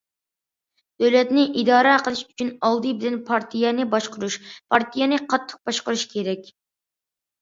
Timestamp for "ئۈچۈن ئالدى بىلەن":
2.29-3.19